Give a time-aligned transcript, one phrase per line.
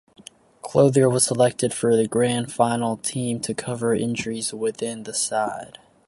[0.63, 5.77] Clothier was selected for the grand final team to cover injuries within the side.